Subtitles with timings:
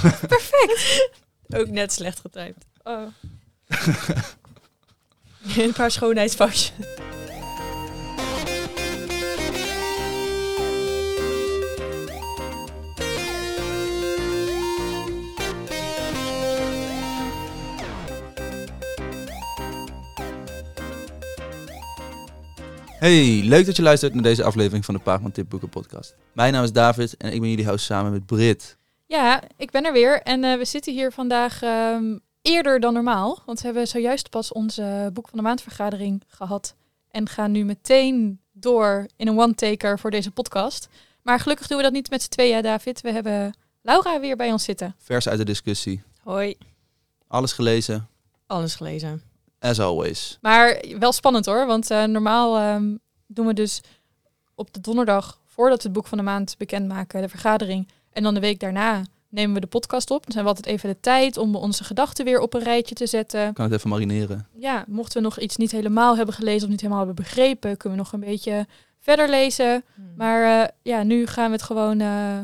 [0.28, 1.10] Perfect.
[1.48, 2.66] Ook net slecht getypt.
[2.82, 3.02] Oh.
[5.56, 6.72] Een paar schoonheidsfoutjes.
[23.00, 26.14] Hey, leuk dat je luistert naar deze aflevering van de Paagman Tipboeken podcast.
[26.32, 28.78] Mijn naam is David en ik ben jullie host samen met Brit.
[29.10, 30.22] Ja, ik ben er weer.
[30.22, 33.38] En eh, we zitten hier vandaag ehm, eerder dan normaal.
[33.46, 36.74] Want we hebben zojuist pas onze Boek van de Maandvergadering gehad.
[37.08, 40.88] En gaan nu meteen door in een one-taker voor deze podcast.
[41.22, 43.00] Maar gelukkig doen we dat niet met z'n tweeën, David.
[43.00, 44.94] We hebben Laura weer bij ons zitten.
[44.98, 46.02] Vers uit de discussie.
[46.22, 46.56] Hoi,
[47.28, 48.08] Alles gelezen,
[48.46, 49.22] alles gelezen.
[49.58, 50.38] as always.
[50.40, 53.80] Maar wel spannend hoor, want eh, normaal ehm, doen we dus
[54.54, 57.88] op de donderdag voordat we het boek van de maand bekendmaken, de vergadering.
[58.12, 60.22] En dan de week daarna nemen we de podcast op.
[60.22, 63.06] Dan zijn we altijd even de tijd om onze gedachten weer op een rijtje te
[63.06, 63.52] zetten.
[63.52, 64.46] Kan het even marineren.
[64.58, 67.98] Ja, mochten we nog iets niet helemaal hebben gelezen of niet helemaal hebben begrepen, kunnen
[67.98, 68.66] we nog een beetje
[69.00, 69.84] verder lezen.
[70.16, 72.38] Maar eh, ja, nu gaan we het gewoon eh,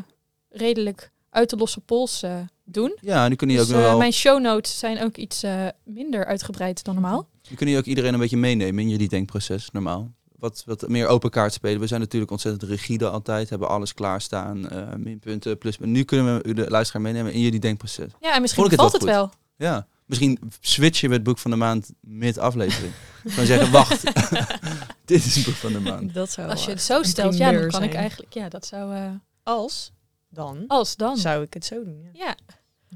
[0.51, 2.97] redelijk uit de losse pols eh, doen.
[3.01, 3.99] Ja, nu kunnen jullie Dus, ook wel...
[3.99, 7.29] mijn show notes zijn ook iets eh, minder uitgebreid dan normaal.
[7.33, 10.11] Nu kunnen jullie ook iedereen een beetje meenemen in jullie denkproces, normaal.
[10.39, 11.81] Wat, wat meer open kaart spelen.
[11.81, 13.51] We zijn natuurlijk ontzettend rigide altijd.
[13.51, 14.69] Hebben alles klaarstaan.
[14.69, 15.79] eh minpunten, plus.
[15.79, 18.11] Nu kunnen we u de luisteraar meenemen in jullie denkproces.
[18.21, 19.69] Ja, en misschien Vond ik het valt het wel wel.
[19.69, 19.87] Ja.
[20.07, 22.93] Misschien switchen we het boek van de maand mid-aflevering.
[23.27, 24.03] Gewoon zeggen, wacht.
[25.05, 26.15] Dit is het boek van de maand.
[26.15, 28.33] Dat zou Als je wel het zo stelt, ja, dan kan ik eigenlijk...
[28.35, 28.95] Ja, dat zou...
[28.95, 29.11] eh,
[29.43, 29.93] Als,
[30.29, 31.17] dan, als dan.
[31.17, 32.09] zou ik het zo doen.
[32.13, 32.25] Ja.
[32.27, 32.37] Ja.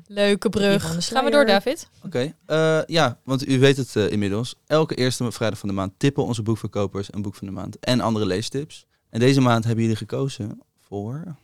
[0.06, 1.06] Leuke brug.
[1.08, 1.46] Gaan we door.
[1.46, 1.88] David?
[2.04, 4.54] Oké, eh, ja, want u weet het eh, inmiddels.
[4.66, 8.00] Elke eerste vrijdag van de maand tippen onze boekverkopers een boek van de maand en
[8.00, 8.86] andere leestips.
[9.10, 11.36] En deze maand hebben jullie gekozen voor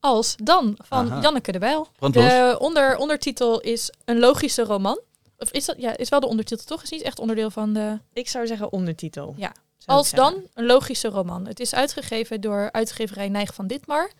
[0.00, 1.20] Als dan, van Aha.
[1.20, 1.88] Janneke de Bijl.
[1.98, 2.24] Brandlos.
[2.24, 5.00] De onder, ondertitel is Een logische roman.
[5.38, 6.82] Of is dat, ja, is wel de ondertitel toch?
[6.82, 7.98] Is niet echt onderdeel van de...
[8.12, 9.34] Ik zou zeggen ondertitel.
[9.36, 9.52] Ja.
[9.84, 11.46] Als dan, een logische roman.
[11.46, 14.10] Het is uitgegeven door uitgeverij Nijg van Ditmar.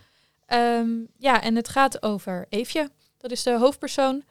[0.46, 2.90] Ehm, ja, en het gaat over Eefje.
[3.26, 4.22] Dat is de hoofdpersoon.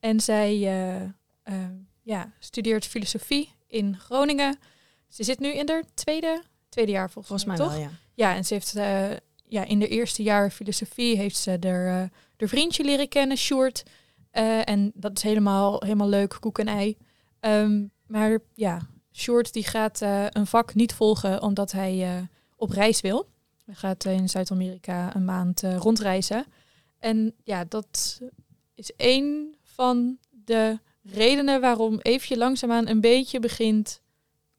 [0.00, 1.70] En zij eh, eh,
[2.02, 4.58] ja, studeert filosofie in Groningen.
[5.08, 7.76] Ze zit nu in haar tweede, tweede jaar volgens, Volgens mij toch?
[7.76, 7.98] wel, ja.
[8.14, 9.10] Ja, en ze heeft eh,
[9.48, 13.82] ja, in de eerste jaar filosofie heeft ze er, eh haar vriendje leren kennen, Sjoerd.
[14.30, 16.96] Eh, en dat is helemaal, helemaal leuk, koek en ei.
[17.40, 18.80] Ehm, maar ja,
[19.12, 23.28] Sjoerd die gaat een vak niet volgen omdat hij op reis wil.
[23.64, 26.46] Hij gaat in Zuid-Amerika een maand rondreizen.
[26.98, 28.20] En ja, dat
[28.82, 34.00] is één van de redenen waarom Eefje langzaamaan een beetje begint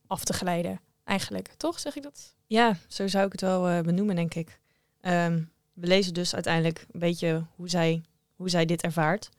[0.07, 0.81] af te glijden.
[1.03, 1.79] Eigenlijk, toch?
[1.79, 2.35] Zeg ik dat?
[2.47, 4.59] Ja, zo zou ik het wel eh, benoemen, denk ik.
[5.01, 5.41] Ehm,
[5.73, 8.03] we lezen dus uiteindelijk een beetje hoe zij,
[8.35, 9.29] hoe zij dit ervaart.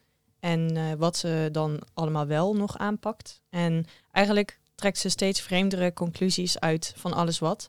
[0.40, 3.42] En eh, wat ze dan allemaal wel nog aanpakt.
[3.50, 7.68] En eigenlijk trekt ze steeds vreemdere conclusies uit van alles wat.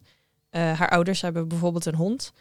[0.49, 2.33] Eh, haar ouders hebben bijvoorbeeld een hond.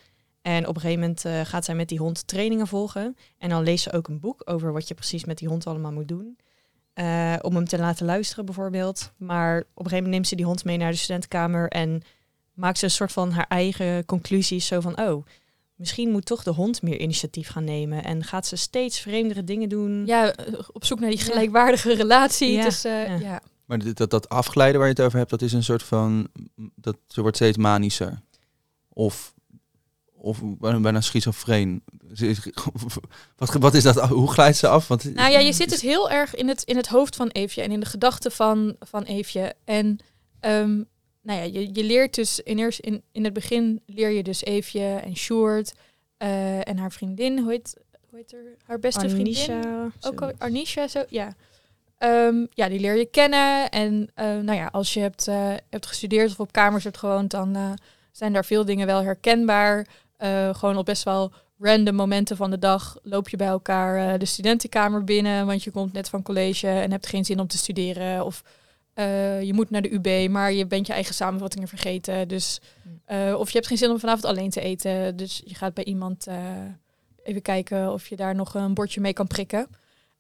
[0.45, 3.17] En op een gegeven moment eh, gaat zij met die hond trainingen volgen.
[3.39, 5.93] En dan leest ze ook een boek over wat je precies met die hond allemaal
[5.93, 6.37] moet doen.
[6.93, 9.13] Eh, om hem te laten luisteren bijvoorbeeld.
[9.17, 11.69] Maar op een gegeven moment neemt ze die hond mee naar de studentenkamer.
[11.69, 12.03] En
[12.53, 14.67] maakt ze een soort van haar eigen conclusies.
[14.67, 15.27] Zo van, oh,
[15.75, 18.05] misschien moet toch de hond meer initiatief gaan nemen.
[18.05, 20.07] En gaat ze steeds vreemdere dingen doen.
[20.07, 20.35] Ja,
[20.73, 21.25] op zoek naar die Ja.
[21.25, 22.53] gelijkwaardige relatie.
[22.53, 23.15] Ja, Dus eh, ja.
[23.15, 23.41] ja.
[23.65, 26.29] Maar dat, dat afglijden waar je het over hebt, dat is een soort van...
[26.75, 28.21] Dat, ze wordt steeds manischer.
[28.89, 29.34] Of,
[30.25, 31.83] of bijna schizofreen.
[33.37, 34.01] Wat, wat is dat?
[34.01, 34.89] Hoe glijdt ze af?
[34.89, 37.63] Want, Nou ja, je zit dus heel erg in het, in het hoofd van Eefje
[37.63, 39.55] en in de gedachten van, van Eefje.
[39.65, 39.99] En
[40.41, 40.83] ehm,
[41.23, 44.45] nou ja, je, je leert dus in, eerst, in, in het begin leer je dus
[44.45, 45.75] Eefje en Sjoerd
[46.17, 47.77] eh, en haar vriendin, hoe heet,
[48.09, 49.35] hoe heet er, haar beste vriendin?
[49.35, 50.25] Anisha, Ook zo.
[50.25, 51.35] al Arnisha, zo, ja.
[51.99, 53.71] Ehm, ja, die leer je kennen.
[53.71, 57.31] En eh, nou ja, als je hebt, eh, hebt gestudeerd of op kamers hebt gewoond,
[57.31, 57.71] dan eh,
[58.13, 59.87] zijn daar veel dingen wel herkenbaar.
[60.17, 64.19] Eh, gewoon op best wel random momenten van de dag loop je bij elkaar eh,
[64.19, 67.59] de studentenkamer binnen, want je komt net van college en hebt geen zin om te
[67.59, 68.25] studeren.
[68.25, 68.43] Of
[68.95, 72.29] eh, je moet naar de UB, maar je bent je eigen samenvattingen vergeten.
[72.29, 72.61] Dus,
[73.05, 75.17] eh, of je hebt geen zin om vanavond alleen te eten.
[75.17, 76.27] Dus je gaat bij iemand
[77.23, 79.69] even kijken of je daar nog een bordje mee kan prikken.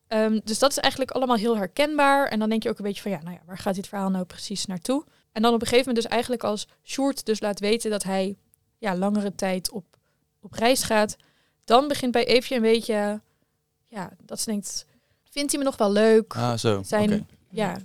[0.08, 2.28] Ehm, dus dat is eigenlijk allemaal heel herkenbaar.
[2.28, 4.10] En dan denk je ook een beetje van, ja, nou ja, waar gaat dit verhaal
[4.10, 5.04] nou precies naartoe?
[5.32, 8.36] En dan op een gegeven moment dus eigenlijk als Sjoerd dus laat weten dat hij
[8.84, 9.84] ja, langere tijd op,
[10.40, 11.16] op reis gaat,
[11.64, 13.20] dan begint bij Eefje een beetje,
[13.86, 14.86] ja, dat ze denkt,
[15.30, 16.34] vindt hij me nog wel leuk?
[16.34, 16.82] Ah, zo.
[16.82, 17.24] Zijn, oké.
[17.50, 17.76] ja,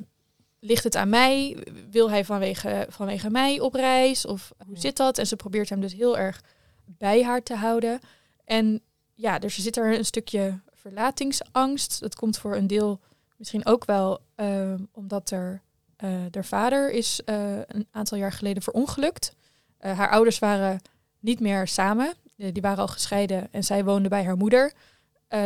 [0.59, 1.57] ligt het aan mij?
[1.89, 4.25] Wil hij vanwege, vanwege mij op reis?
[4.25, 5.17] Of hoe zit dat?
[5.17, 6.43] En ze probeert hem dus heel erg
[6.85, 7.99] bij haar te houden.
[8.45, 8.81] En
[9.13, 11.99] ja, dus er zit er een stukje verlatingsangst.
[11.99, 12.99] Dat komt voor een deel
[13.35, 15.61] misschien ook wel eh, omdat er,
[16.03, 19.33] uh, haar vader is uh, een aantal jaar geleden verongelukt.
[19.79, 20.81] Haar ouders waren
[21.19, 22.13] niet meer samen.
[22.35, 24.73] die waren al gescheiden en zij woonde bij haar moeder.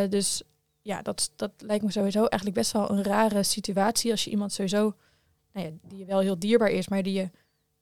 [0.09, 0.43] dus
[0.83, 4.53] ja, dat, dat lijkt me sowieso eigenlijk best wel een rare situatie als je iemand
[4.53, 4.95] sowieso,
[5.53, 7.29] nou ja, die je wel heel dierbaar is, maar die je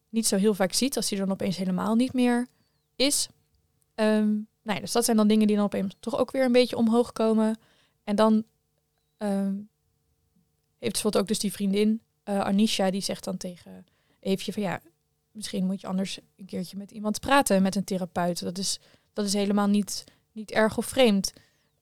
[0.10, 2.48] niet zo heel vaak ziet, als die dan opeens helemaal niet meer
[2.96, 3.28] is.
[3.96, 6.52] Um, nou ja, dus dat zijn dan dingen die dan opeens toch ook weer een
[6.52, 7.60] beetje omhoog komen.
[8.04, 8.44] En dan
[9.18, 9.70] um,
[10.78, 13.86] heeft bijvoorbeeld ook dus die vriendin, Anisha, die zegt dan tegen
[14.20, 14.82] Eefje van ja,
[15.32, 18.44] misschien moet je anders een keertje met iemand praten, met een therapeut.
[18.44, 18.80] Dat is,
[19.14, 21.34] dat is helemaal niet, niet erg of vreemd.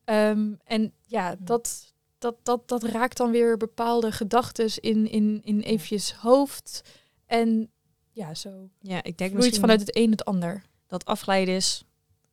[0.06, 5.60] Um, en ja, dat, dat, dat, dat raakt dan weer bepaalde gedachten in, in, in
[5.60, 6.82] Eefjes hoofd.
[7.26, 7.72] En
[8.12, 10.64] ja, zo ja, ik denk misschien vanuit het een het ander.
[10.88, 11.84] Dat afgeleiden is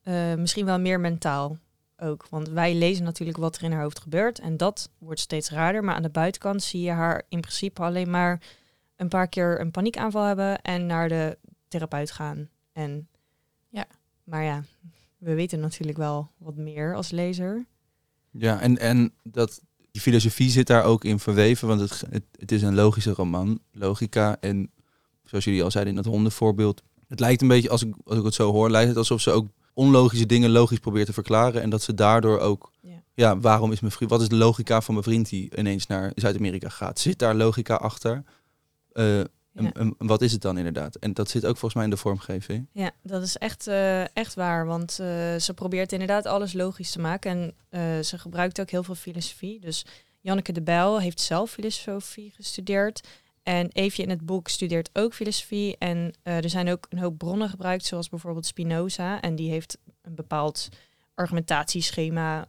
[0.04, 1.58] uh, misschien wel meer mentaal
[1.96, 2.26] ook.
[2.30, 4.38] Want wij lezen natuurlijk wat er in haar hoofd gebeurt.
[4.38, 5.84] En dat wordt steeds raarder.
[5.84, 8.42] Maar aan de buitenkant zie je haar in principe alleen maar
[8.96, 11.38] een paar keer een paniekaanval hebben en naar de
[11.68, 12.48] therapeut gaan.
[12.72, 13.08] En
[13.68, 13.86] ja.
[14.24, 14.64] Maar ja,
[15.18, 17.66] we weten natuurlijk wel wat meer als lezer.
[18.30, 19.60] Ja, en, en dat,
[19.90, 23.60] die filosofie zit daar ook in verweven, want het, het, het is een logische roman,
[23.72, 24.36] logica.
[24.40, 24.70] En
[25.24, 28.24] zoals jullie al zeiden in dat hondenvoorbeeld, het lijkt een beetje, als ik, als ik
[28.24, 31.62] het zo hoor, lijkt het alsof ze ook onlogische dingen logisch probeert te verklaren.
[31.62, 34.80] En dat ze daardoor ook, ja, ja waarom is mijn vriend, wat is de logica
[34.80, 36.98] van mijn vriend die ineens naar Zuid-Amerika gaat?
[36.98, 38.24] Zit daar logica achter?
[38.96, 39.20] Uh,
[39.52, 40.96] en, wat is het dan inderdaad?
[40.96, 42.68] En dat zit ook volgens mij in de vormgeving.
[42.72, 44.66] Ja, dat is echt, uh, echt waar.
[44.66, 45.06] Want uh,
[45.36, 47.30] ze probeert inderdaad alles logisch te maken.
[47.30, 47.54] En
[47.98, 49.60] uh, ze gebruikt ook heel veel filosofie.
[49.60, 49.84] Dus
[50.20, 53.08] Janneke de Bijl heeft zelf filosofie gestudeerd.
[53.42, 55.76] En Eefje in het boek studeert ook filosofie.
[55.78, 59.20] En er zijn ook een hoop bronnen gebruikt, zoals bijvoorbeeld Spinoza.
[59.20, 60.68] En die heeft een bepaald
[61.14, 62.46] argumentatieschema.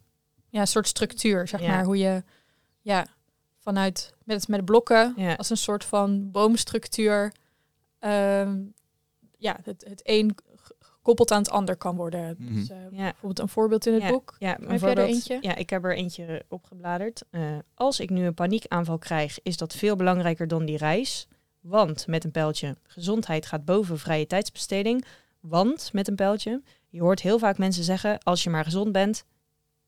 [0.50, 1.84] Ja, een soort structuur, zeg maar.
[1.84, 2.24] Hoe je
[2.82, 3.08] ja,
[3.68, 5.34] vanuit met, met blokken ja.
[5.34, 7.34] als een soort van boomstructuur.
[8.00, 8.74] Um,
[9.38, 10.36] ja, het, het een
[10.80, 12.36] gekoppeld aan het ander kan worden.
[12.38, 12.56] Mm -hmm.
[12.56, 13.04] Dus, uh, ja.
[13.04, 14.10] Bijvoorbeeld een voorbeeld in het ja.
[14.10, 14.36] boek.
[14.40, 15.38] Ja, een voorbeeld, eentje?
[15.42, 17.24] Ja, ik heb er eentje opgebladerd.
[17.32, 17.42] Uh,
[17.74, 21.28] als ik nu een paniekaanval krijg, is dat veel belangrijker dan die reis.
[21.60, 25.06] Want met een pijltje, gezondheid gaat boven vrije tijdsbesteding.
[25.40, 29.24] Want met een pijltje, je hoort heel vaak mensen zeggen: als je maar gezond bent,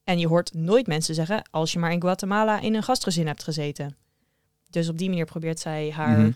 [0.10, 3.44] en je hoort nooit mensen zeggen als je maar in Guatemala in een gastgezin hebt
[3.44, 3.98] gezeten.
[4.70, 6.36] Dus op die manier probeert zij haar mm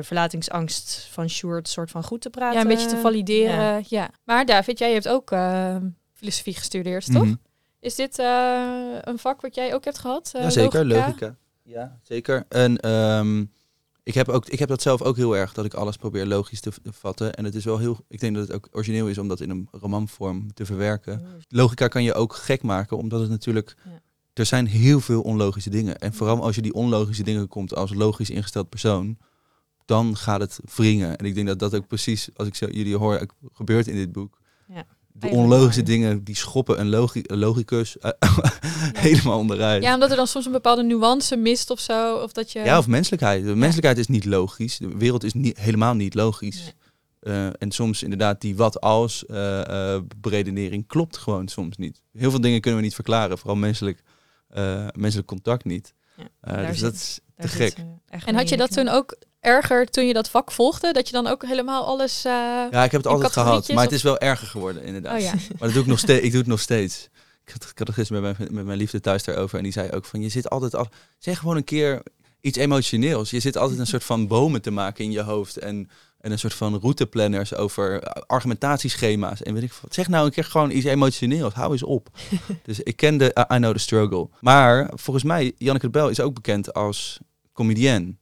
[0.00, 2.54] verlatingsangst van Sjoerd soort van goed te praten.
[2.54, 3.84] Ja, een beetje te valideren.
[3.88, 4.10] Ja.
[4.24, 5.76] Maar David, jij hebt ook uh,
[6.12, 7.24] filosofie gestudeerd, toch?
[7.24, 7.34] Mhm.
[7.80, 10.30] Is dit uh, een vak wat jij ook hebt gehad?
[10.32, 10.86] ja, zeker.
[10.86, 11.06] Logica.
[11.06, 11.36] logica.
[11.62, 12.44] Ja, zeker.
[12.48, 13.52] En um,
[14.02, 16.60] ik heb, ook, ik heb dat zelf ook heel erg, dat ik alles probeer logisch
[16.60, 17.34] te, vatten.
[17.34, 19.50] En het is wel heel, ik denk dat het ook origineel is om dat in
[19.50, 21.26] een romanvorm te verwerken.
[21.48, 23.76] Logica kan je ook gek maken, omdat het natuurlijk,
[24.32, 25.98] er zijn heel veel onlogische dingen.
[25.98, 29.18] En vooral als je die onlogische dingen komt als logisch ingesteld persoon,
[29.84, 31.16] dan gaat het wringen.
[31.16, 34.12] En ik denk dat dat ook precies, als ik zo, jullie hoor, gebeurt in dit
[34.12, 34.40] boek.
[34.68, 38.10] Ja de onlogische dingen die schoppen een, logi logicus uh,
[38.92, 39.82] helemaal onderuit.
[39.82, 42.16] Ja, omdat er dan soms een bepaalde nuance mist of zo.
[42.16, 42.58] Of dat je...
[42.58, 43.44] Ja, of menselijkheid.
[43.44, 44.78] De menselijkheid is niet logisch.
[44.78, 46.74] De wereld is niet, helemaal niet logisch.
[47.20, 52.02] Uh, en soms inderdaad die wat als uh, beredenering klopt gewoon soms niet.
[52.12, 54.02] Heel veel dingen kunnen we niet verklaren, vooral menselijk,
[54.92, 55.94] menselijk contact niet.
[56.42, 57.74] Ja, dus dat is te gek.
[58.08, 60.92] en had je dat toen ook erger toen je dat vak volgde?
[60.92, 62.24] Dat je dan ook helemaal alles.
[62.26, 62.32] Uh,
[62.70, 65.14] ja, ik heb het altijd gehad, maar het is wel erger geworden, inderdaad.
[65.14, 65.32] Oh, ja.
[65.58, 66.24] Maar dat doe ik nog steeds.
[66.24, 67.08] Ik doe het nog steeds.
[67.44, 69.72] Ik had, ik had het gisteren met mijn, met mijn liefde thuis daarover en die
[69.72, 70.88] zei ook van je zit altijd al.
[71.18, 72.02] Zeg gewoon een keer
[72.40, 73.30] iets emotioneels.
[73.30, 76.38] Je zit altijd een soort van bomen te maken in je hoofd en, en een
[76.38, 79.94] soort van routeplanners over argumentatieschema's en weet ik wat.
[79.94, 81.54] Zeg nou een keer gewoon iets emotioneels.
[81.54, 82.08] Hou eens op.
[82.62, 84.28] dus ik kende I Know the Struggle.
[84.40, 87.18] Maar volgens mij Janneke de Bel is ook bekend als
[87.52, 88.14] comedienne.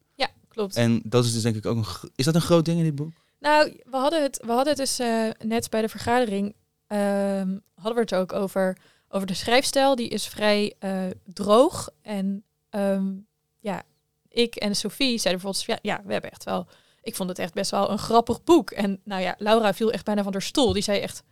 [0.60, 0.76] Klopt.
[0.76, 2.10] En dat is dus denk ik ook een.
[2.14, 3.12] Is dat een groot ding in dit boek?
[3.38, 6.54] Nou, we hadden het, we hadden het dus uh, net bij de vergadering.
[6.86, 9.94] Ehm, hadden we het ook over, over de schrijfstijl.
[9.94, 11.88] Die is vrij uh, droog.
[12.02, 13.26] En um,
[13.60, 13.82] ja,
[14.28, 16.66] ik en Sophie zeiden bijvoorbeeld: ja, ja, we hebben echt wel.
[17.02, 18.70] Ik vond het echt best wel een grappig boek.
[18.70, 20.72] En nou ja, Laura viel echt bijna van haar stoel.
[20.72, 21.22] Die zei echt: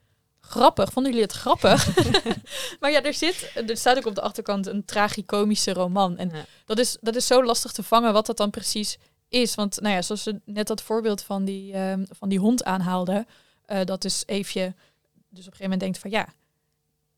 [0.40, 0.92] grappig.
[0.92, 1.96] Vonden jullie het grappig?
[2.80, 6.16] maar ja, er zit, er staat ook op de achterkant een tragicomische roman.
[6.16, 6.32] En
[6.66, 9.54] dat, is, dat is zo lastig te vangen wat dat dan precies is.
[9.54, 13.26] Want nou ja, zoals ze net dat voorbeeld van die, um, van die hond aanhaalde,
[13.66, 14.76] uh, dat is even, dus
[15.30, 16.28] op een gegeven moment denkt van ja,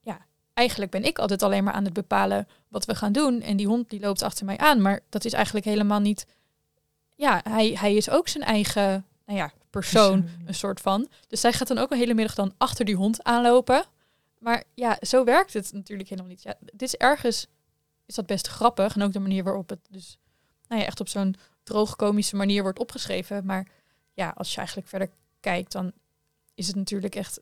[0.00, 3.40] ja, eigenlijk ben ik altijd alleen maar aan het bepalen wat we gaan doen.
[3.40, 4.81] En die hond die loopt achter mij aan.
[4.81, 6.26] Maar dat is eigenlijk helemaal niet.
[7.17, 11.09] Ja, hij, hij is ook zijn eigen nou ja, persoon, een soort van.
[11.29, 13.85] Dus zij gaat dan ook een hele middag dan achter die hond aanlopen.
[14.38, 16.43] maar ja, zo werkt het natuurlijk helemaal niet.
[16.43, 17.47] Ja, het is ergens,
[18.07, 18.95] is dat best grappig.
[18.95, 20.19] En ook de manier waarop het dus,
[20.69, 23.45] nou ja, echt op zo'n droogkomische manier wordt opgeschreven.
[23.45, 23.69] Maar
[24.12, 25.93] ja, als je eigenlijk verder kijkt, dan
[26.55, 27.40] is het natuurlijk echt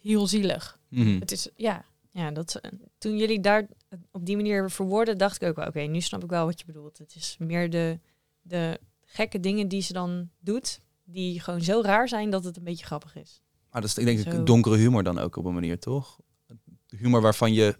[0.00, 0.78] heel zielig.
[0.88, 1.18] Mhm.
[1.18, 3.66] Het is, ja, Ja, dat, eh, toen jullie daar
[4.10, 6.66] op die manier verwoorden, dacht ik ook wel, oké, nu snap ik wel wat je
[6.66, 6.98] bedoelt.
[6.98, 7.98] Het is meer de,
[8.42, 12.64] de gekke dingen die ze dan doet, die gewoon zo raar zijn dat het een
[12.64, 13.40] beetje grappig is.
[13.70, 14.42] Maar dat is denk ik Zo.
[14.42, 16.18] donkere humor dan ook op een manier, toch?
[16.88, 17.76] Humor waarvan je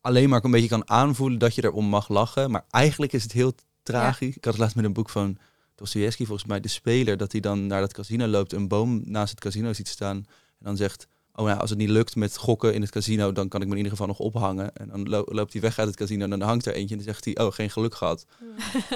[0.00, 2.50] alleen maar een beetje kan aanvoelen dat je erom mag lachen.
[2.50, 3.52] Maar eigenlijk is het heel
[3.92, 4.36] tragisch.
[4.36, 5.36] Ik had het laatst met een boek van
[5.74, 9.30] Dostoevsky, volgens mij, de speler, dat hij dan naar dat casino loopt, een boom naast
[9.30, 10.16] het casino ziet staan.
[10.16, 13.48] En dan zegt, oh ja, als het niet lukt met gokken in het casino, dan
[13.48, 14.72] kan ik me in ieder geval nog ophangen.
[14.76, 17.04] En dan lo- loopt hij weg uit het casino en dan hangt er eentje en
[17.04, 18.24] dan zegt hij, oh, geen geluk gehad.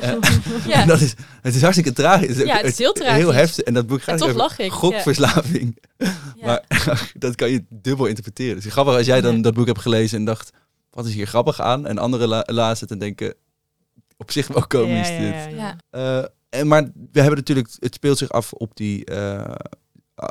[0.00, 0.12] Eh,
[0.68, 0.84] Ja.
[0.86, 2.36] dat is, het is hartstikke tragisch.
[2.36, 3.34] Ja, het is heel Heel tragisch.
[3.34, 3.64] heftig.
[3.64, 4.72] En dat boek gaat over lach ik.
[4.72, 5.78] gokverslaving.
[5.96, 6.10] Ja.
[6.46, 8.56] Maar dat kan je dubbel interpreteren.
[8.56, 9.42] Het is grappig als jij dan Ja.
[9.42, 10.50] dat boek hebt gelezen en dacht,
[10.90, 11.86] wat is hier grappig aan?
[11.86, 13.34] En anderen la lazen het en denken,
[14.16, 15.34] op zich wel komisch Ja, ja, dit.
[15.34, 15.76] ja, ja.
[15.90, 16.20] Ja.
[16.20, 16.28] Eh,
[16.60, 19.54] en, maar we hebben natuurlijk, het speelt zich af op die, eh,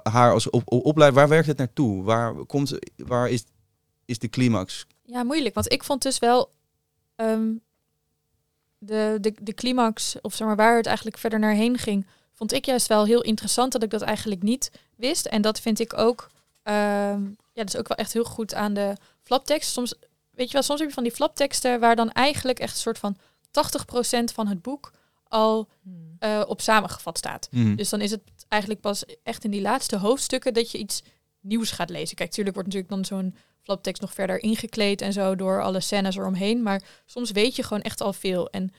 [0.04, 1.20] haar als op, op, opleiding.
[1.20, 2.04] Waar werkt het naartoe?
[2.04, 3.44] Waar, komt, waar is,
[4.06, 4.86] is de climax?
[5.04, 5.56] Ja, moeilijk.
[5.56, 6.52] Want ik vond dus wel
[7.16, 7.54] ehm,
[8.78, 12.54] de, de, de climax, of zeg maar waar het eigenlijk verder naar heen ging, vond
[12.54, 15.26] ik juist wel heel interessant dat ik dat eigenlijk niet wist.
[15.26, 16.30] En dat vind ik ook,
[16.64, 19.72] ehm, ja, dat is ook wel echt heel goed aan de flaptekst.
[19.72, 19.94] Soms,
[20.32, 23.00] weet je wel, soms heb je van die flapteksten waar dan eigenlijk echt een soort
[23.00, 23.18] van
[23.51, 24.91] 80% van het boek
[25.27, 26.15] al Hmm.
[26.20, 27.48] eh, op samengevat staat.
[27.51, 27.75] Mhm.
[27.75, 31.03] Dus dan is het eigenlijk pas echt in die laatste hoofdstukken dat je iets
[31.39, 32.15] nieuws gaat lezen.
[32.15, 36.15] Kijk, tuurlijk wordt natuurlijk dan zo'n flaptekst nog verder ingekleed en zo door alle scènes
[36.15, 36.63] eromheen.
[36.63, 38.50] Maar soms weet je gewoon echt al veel.
[38.50, 38.74] En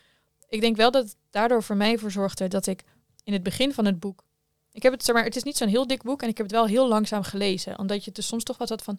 [0.49, 2.85] ik denk wel dat het daardoor voor mij voor zorgde dat ik
[3.25, 4.25] in het begin van het boek.
[4.73, 6.47] Ik heb het, zeg maar, het is niet zo'n heel dik boek en ik heb
[6.47, 7.79] het wel heel langzaam gelezen.
[7.79, 8.99] Omdat je dus soms toch wat had van.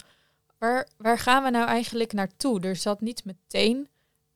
[0.58, 2.60] Waar, waar gaan we nou eigenlijk naartoe?
[2.62, 3.88] Er zat niet meteen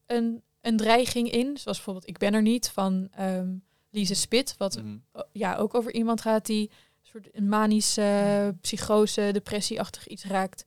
[0.06, 1.58] een, een dreiging in.
[1.58, 3.56] Zoals bijvoorbeeld Ik ben er niet van ehm
[3.90, 4.56] Lise Spit.
[4.58, 4.98] Wat Mhm.
[5.12, 10.66] o- ja, ook over iemand gaat die een soort een manische psychose, depressieachtig iets raakt.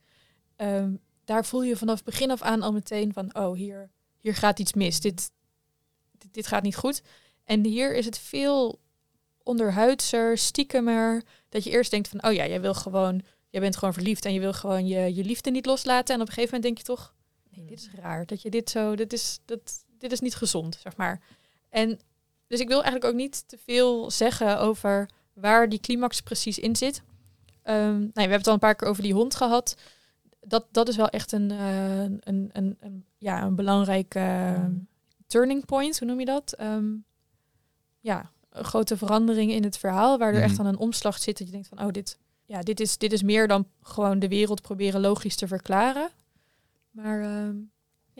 [0.57, 4.59] Ehm, daar voel je vanaf begin af aan al meteen van, oh, hier, hier gaat
[4.59, 5.00] iets mis.
[5.00, 5.30] Dit,
[6.19, 7.02] dit, dit gaat niet goed.
[7.45, 8.80] En hier is het veel
[9.42, 11.23] onderhuidser, stiekemer.
[11.49, 14.33] Dat je eerst denkt van, oh ja, jij wil gewoon, jij bent gewoon verliefd en
[14.33, 16.14] je wil gewoon je, je liefde niet loslaten.
[16.14, 17.14] En op een gegeven moment denk je toch,
[17.50, 18.26] nee, dit is raar.
[18.26, 21.21] Dat je dit zo, dit is, dat, dit is niet gezond, zeg maar.
[21.69, 21.99] En
[22.47, 26.76] dus ik wil eigenlijk ook niet te veel zeggen over waar die climax precies in
[26.76, 27.02] zit.
[27.62, 29.76] Ehm, nou, ja, we hebben het al een paar keer over die hond gehad.
[30.40, 32.21] Dat, dat is wel echt een, eh, een,
[32.52, 34.64] een, een, ja, een belangrijke eh,
[35.26, 35.99] turning point.
[35.99, 36.52] Hoe noem je dat?
[36.52, 36.88] Ehm,
[38.00, 40.19] ja, een grote verandering in het verhaal.
[40.19, 40.42] Waar er Mhm.
[40.42, 41.80] echt aan een omslag zit dat je denkt van...
[41.83, 45.47] oh, dit, ja, dit, is, dit is meer dan gewoon de wereld proberen logisch te
[45.47, 46.11] verklaren.
[46.90, 47.57] Maar ehm,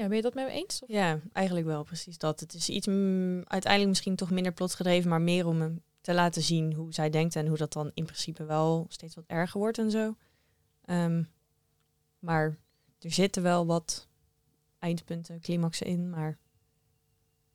[0.01, 0.83] ja, ben je dat met me eens?
[0.83, 2.41] Of- Ja, eigenlijk wel precies dat.
[2.41, 6.43] Het is iets mm, uiteindelijk misschien toch minder plotgedreven, maar meer om hem te laten
[6.43, 9.79] zien hoe zij denkt en hoe dat dan in principe wel steeds wat erger wordt
[9.79, 10.17] en zo.
[10.85, 11.23] Ehm,
[12.19, 12.59] maar
[12.99, 14.09] er zitten wel wat
[14.79, 16.39] eindpunten, climaxen in, maar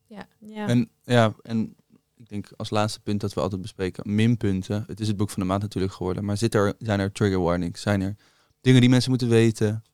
[0.06, 0.28] Ja.
[0.38, 0.68] ja.
[0.68, 1.76] En ja, en
[2.16, 4.84] ik denk als laatste punt dat we altijd bespreken, minpunten.
[4.86, 7.40] Het is het boek van de maand natuurlijk geworden, maar zit er, zijn er trigger
[7.40, 7.80] warnings?
[7.82, 8.16] Zijn er
[8.60, 9.84] dingen die mensen moeten weten?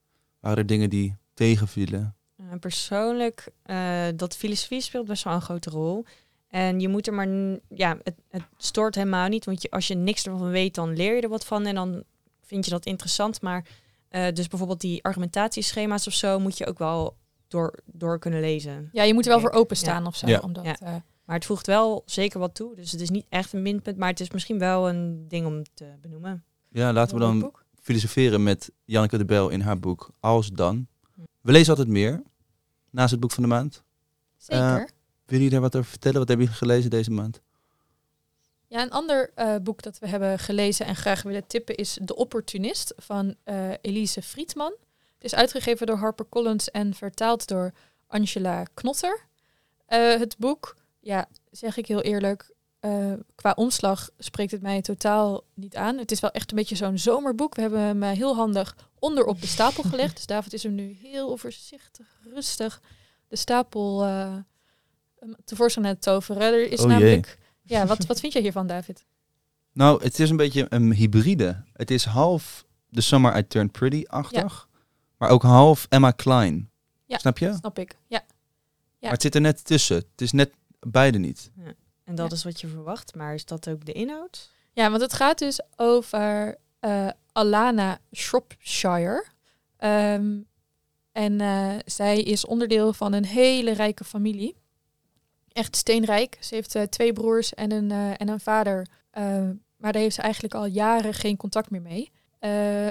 [0.40, 2.16] Waren er dingen die tegenvielen?
[2.52, 6.04] Eh, persoonlijk, eh, dat filosofie speelt best wel een grote rol.
[6.48, 7.28] En je moet er maar,
[7.68, 9.44] ja, het, het stoort helemaal niet.
[9.44, 12.02] Want je, als je niks ervan weet, dan leer je er wat van en dan
[12.42, 13.40] vind je dat interessant.
[13.42, 13.66] Maar
[14.08, 17.16] eh, dus bijvoorbeeld die argumentatieschema's of zo moet je ook wel
[17.48, 18.88] door, door kunnen lezen.
[18.92, 20.26] Ja, je moet er wel voor openstaan of zo.
[20.26, 20.38] Ja.
[20.40, 20.78] Omdat, Ja.
[20.80, 20.94] eh,
[21.24, 22.74] Maar het voegt wel zeker wat toe.
[22.76, 25.62] Dus het is niet echt een minpunt, maar het is misschien wel een ding om
[25.74, 26.44] te benoemen.
[26.68, 30.86] Ja, laten we dan filosoferen met Janneke de Bel in haar boek Als Dan.
[31.40, 32.22] We lezen altijd meer,
[32.92, 33.82] naast het boek van de maand.
[34.36, 34.80] Zeker.
[34.80, 34.84] Eh,
[35.26, 36.18] Wil je daar wat over vertellen?
[36.18, 37.40] Wat heb je gelezen deze maand?
[38.66, 42.16] Ja, een ander eh, boek dat we hebben gelezen en graag willen tippen is De
[42.16, 44.74] Opportunist van eh, Elise Friedman.
[45.14, 47.72] Het is uitgegeven door HarperCollins en vertaald door
[48.06, 49.26] Angela Knotter.
[49.86, 52.54] Het boek, ja, zeg ik heel eerlijk,
[53.34, 55.98] qua omslag spreekt het mij totaal niet aan.
[55.98, 57.54] Het is wel echt een beetje zo'n zomerboek.
[57.54, 60.16] We hebben hem heel handig onder op de stapel gelegd.
[60.16, 62.80] Dus David is hem nu heel voorzichtig, rustig
[63.28, 64.34] de stapel eh,
[65.44, 66.42] tevoorschijn aan het toveren.
[66.42, 66.98] Er is Oh jee.
[66.98, 67.38] namelijk...
[67.62, 69.04] Ja, wat, wat vind jij hiervan, David?
[69.72, 71.64] Nou, het is een beetje een hybride.
[71.72, 74.68] Het is half The Summer I Turned Pretty-achtig,
[75.16, 76.70] maar ook half Emma Klein.
[77.06, 77.18] Ja.
[77.18, 77.54] Snap je?
[77.58, 77.96] Snap ik.
[78.06, 78.22] Ja.
[78.28, 78.28] Ja.
[79.00, 79.96] Maar het zit er net tussen.
[79.96, 81.50] Het is net beide niet.
[82.04, 82.36] En dat Ja.
[82.36, 84.50] is wat je verwacht, maar is dat ook de inhoud?
[84.72, 89.24] ja, want het gaat dus over eh, Alana Shropshire.
[89.76, 90.40] Ehm,
[91.12, 94.56] en eh, zij is onderdeel van een hele rijke familie.
[95.52, 96.36] Echt steenrijk.
[96.40, 98.86] Ze heeft eh, twee broers en een, eh, en een vader.
[99.76, 102.10] Maar daar heeft ze eigenlijk al jaren geen contact meer mee.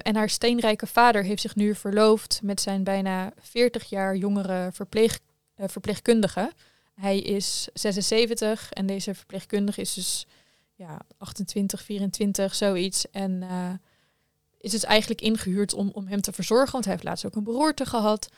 [0.04, 5.20] En haar steenrijke vader heeft zich nu verloofd met zijn bijna 40 jaar jongere verpleeg,
[5.58, 6.52] verpleegkundige.
[6.94, 10.28] Hij is 76 en deze verpleegkundige is dus
[10.76, 13.10] ja, 28, 24, zoiets.
[13.10, 13.44] En
[14.62, 17.44] is dus eigenlijk ingehuurd om, om hem te verzorgen, want hij heeft laatst ook een
[17.44, 18.30] beroerte gehad.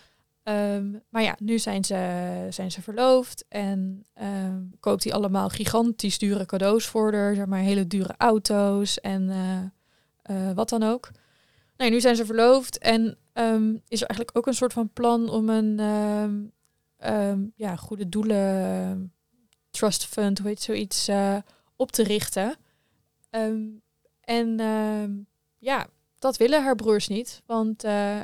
[0.43, 6.17] Ehm, maar ja, nu zijn ze, zijn ze verloofd en ehm, koopt hij allemaal gigantisch
[6.17, 11.11] dure cadeaus voor haar, zeg maar hele dure auto's en eh, eh, wat dan ook.
[11.77, 15.29] Nee, nu zijn ze verloofd en ehm, is er eigenlijk ook een soort van plan
[15.29, 15.77] om een
[17.55, 19.13] ja, goede doelen
[19.69, 21.37] trust fund, hoe heet zoiets, eh,
[21.75, 22.55] op te richten.
[24.21, 24.59] En
[25.59, 25.87] ja,
[26.23, 28.21] dat willen haar broers niet, want eh,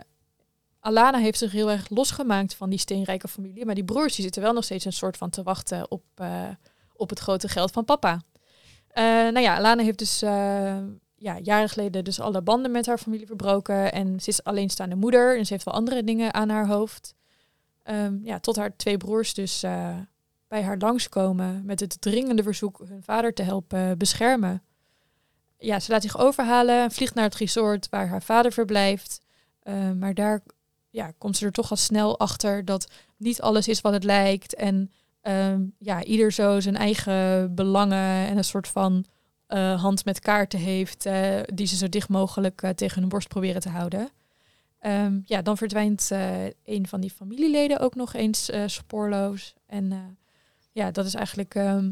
[0.79, 4.41] Alana heeft zich heel erg losgemaakt van die steenrijke familie, maar die broers die zitten
[4.41, 6.49] wel nog steeds een soort van te wachten op, eh,
[6.93, 8.21] op het grote geld van papa.
[8.87, 10.19] Eh, nou ja, Alana heeft dus
[11.15, 13.91] ja, jaren geleden dus alle banden met haar familie verbroken.
[13.91, 17.15] En ze is alleenstaande moeder en ze heeft wel andere dingen aan haar hoofd.
[17.83, 19.59] Ehm, ja, tot haar twee broers dus
[20.47, 24.63] bij haar langskomen met het dringende verzoek hun vader te helpen beschermen.
[25.61, 29.21] Ja, ze laat zich overhalen en vliegt naar het resort waar haar vader verblijft.
[29.59, 30.41] Eh, maar daar
[30.89, 32.87] ja, komt ze er toch al snel achter dat
[33.17, 34.55] niet alles is wat het lijkt.
[34.55, 39.05] En ehm, ja, ieder zo zijn eigen belangen en een soort van
[39.47, 43.61] eh, hand met kaarten heeft, eh, die ze zo dicht mogelijk tegen hun borst proberen
[43.61, 44.09] te houden.
[44.79, 46.09] Ehm, ja, dan verdwijnt
[46.63, 49.53] een van die familieleden ook nog eens spoorloos.
[49.65, 50.17] En
[50.71, 51.91] ja, dat is eigenlijk ehm,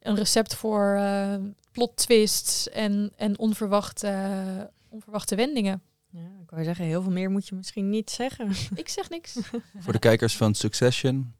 [0.00, 1.00] een recept voor
[1.72, 5.82] plot twists en, en onverwachte, onverwachte wendingen.
[6.10, 8.50] Ja, ik wou zeggen, heel veel meer moet je misschien niet zeggen.
[8.74, 9.36] Ik zeg niks.
[9.84, 11.34] Voor de kijkers van Succession.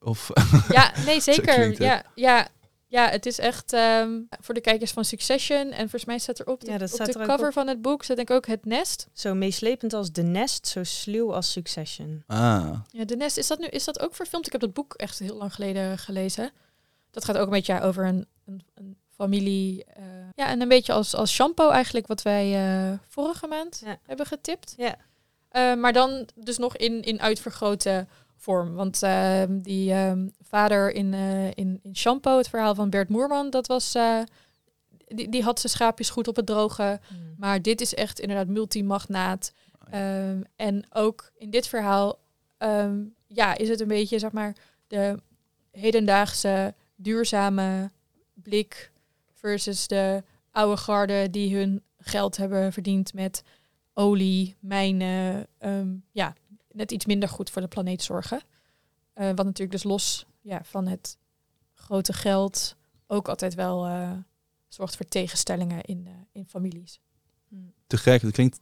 [0.00, 0.30] Of
[0.68, 1.82] Ja, nee, zeker.
[1.82, 2.48] Ja, ja,
[2.86, 4.10] ja, het is echt ehm,
[4.40, 5.70] voor de kijkers van Succession.
[5.70, 7.52] En volgens mij staat er op de, Ja, dat op staat de er cover op.
[7.52, 9.06] van het boek, staat denk ik ook het nest.
[9.12, 12.22] Zo meeslepend als The Nest, zo sluw als Succession.
[12.26, 14.46] ah, Ja, de nest, is dat nu is dat ook verfilmd?
[14.46, 16.50] Ik heb dat boek echt heel lang geleden gelezen.
[17.10, 19.84] Dat gaat ook een beetje over een, een, een familie.
[19.84, 20.02] eh,
[20.34, 23.98] ja, en een beetje als, als shampoo eigenlijk, wat wij eh, vorige maand Ja.
[24.06, 24.74] hebben getipt.
[24.76, 24.96] Ja.
[25.48, 28.74] Eh, maar dan dus nog in, in uitvergrote vorm.
[28.74, 31.14] Want ehm, die ehm, vader in,
[31.54, 33.96] in, in Shampoo, het verhaal van Bert Moerman, dat was.
[35.06, 37.00] die, die had zijn schaapjes goed op het droge.
[37.36, 39.52] Maar dit is echt inderdaad multimagnaat.
[39.90, 42.18] Ehm, en ook in dit verhaal
[43.26, 45.20] ja, is het een beetje, zeg maar, de
[45.70, 47.90] hedendaagse duurzame
[48.34, 48.90] blik
[49.40, 53.42] versus de oude garde die hun geld hebben verdiend met
[53.94, 56.34] olie, mijnen, ehm, ja,
[56.72, 58.42] net iets minder goed voor de planeet zorgen.
[59.12, 61.16] Eh, wat natuurlijk dus los ja, van het
[61.74, 64.12] grote geld ook altijd wel eh,
[64.68, 67.00] zorgt voor tegenstellingen in, eh, in families.
[67.86, 68.22] te gek.
[68.22, 68.60] Het klinkt,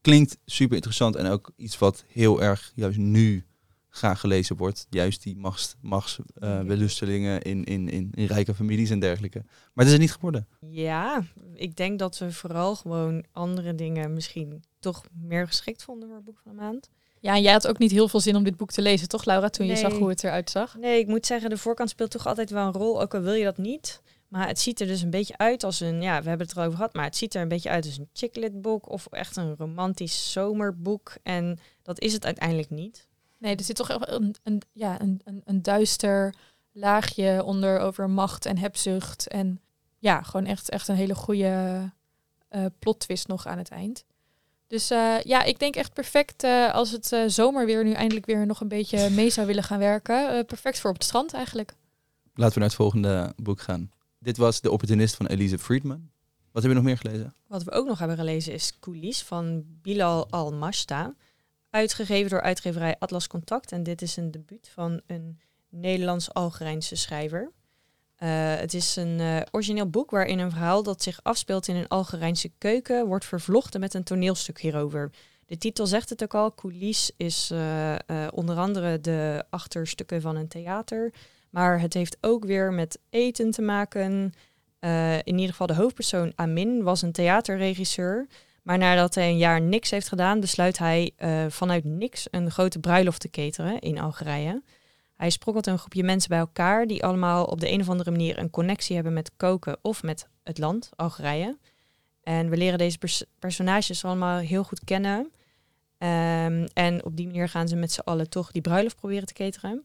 [0.00, 1.16] klinkt super interessant.
[1.16, 3.46] En ook iets wat heel erg juist nu
[3.94, 4.86] graag gelezen wordt.
[4.90, 9.38] Juist die machts, machtsbelustelingen in, in, in, in rijke families en dergelijke.
[9.44, 10.46] Maar het is het niet geworden.
[10.70, 11.24] Ja,
[11.54, 16.24] ik denk dat we vooral gewoon andere dingen misschien toch meer geschikt vonden voor het
[16.24, 16.90] boek van de maand.
[17.20, 19.24] Ja, en jij had ook niet heel veel zin om dit boek te lezen, toch
[19.24, 20.76] Laura, toen je zag hoe het eruit zag?
[20.76, 23.34] Nee, ik moet zeggen, de voorkant speelt toch altijd wel een rol, ook al wil
[23.34, 24.02] je dat niet.
[24.28, 26.76] Maar het ziet er dus een beetje uit als een, ja, we hebben het erover
[26.76, 29.56] gehad, maar het ziet er een beetje uit als een chicklit boek of echt een
[29.56, 31.16] romantisch zomerboek.
[31.22, 33.08] En dat is het uiteindelijk niet.
[33.42, 36.34] Nee, er zit toch echt een, een, ja, een, een, een duister
[36.72, 39.28] laagje onder over macht en hebzucht.
[39.28, 39.60] En
[39.98, 41.90] ja, gewoon echt, echt een hele goede
[42.48, 44.04] eh plot twist nog aan het eind.
[44.66, 48.26] Dus eh, ja, ik denk echt perfect eh, als het eh, zomer weer nu eindelijk
[48.26, 50.36] weer nog een beetje mee zou willen gaan werken.
[50.36, 51.74] Eh, perfect voor op het strand eigenlijk.
[52.34, 53.90] Laten we naar het volgende boek gaan.
[54.18, 56.10] Dit was De Opportunist van Elise Friedman.
[56.52, 57.34] Wat heb je nog meer gelezen?
[57.46, 61.14] Wat we ook nog hebben gelezen is Coulis van Bilal Al-Mashta.
[61.72, 63.72] Uitgegeven door uitgeverij Atlas Contact.
[63.72, 67.52] En dit is een debuut van een Nederlands-Algerijnse schrijver.
[68.16, 71.88] Eh, het is een eh, origineel boek waarin een verhaal dat zich afspeelt in een
[71.88, 75.10] Algerijnse keuken wordt vervlochten met een toneelstuk hierover.
[75.46, 76.54] De titel zegt het ook al.
[76.54, 77.96] Coulis is eh,
[78.30, 81.12] onder andere de achterstukken van een theater.
[81.50, 84.32] Maar het heeft ook weer met eten te maken.
[85.24, 88.26] In ieder geval de hoofdpersoon Amin was een theaterregisseur.
[88.62, 92.78] Maar nadat hij een jaar niks heeft gedaan, besluit hij eh, vanuit niks een grote
[92.78, 94.62] bruiloft te cateren in Algerije.
[95.16, 98.38] Hij sprokkelt een groepje mensen bij elkaar die allemaal op de een of andere manier
[98.38, 101.58] een connectie hebben met koken of met het land, Algerije.
[102.22, 105.32] En we leren deze pers- personages allemaal heel goed kennen.
[105.98, 109.32] Ehm, en op die manier gaan ze met z'n allen toch die bruiloft proberen te
[109.32, 109.84] cateren.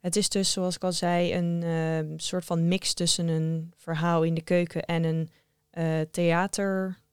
[0.00, 4.22] Het is dus, zoals ik al zei, een ehm, soort van mix tussen een verhaal
[4.22, 5.30] in de keuken en een
[5.70, 6.00] eh,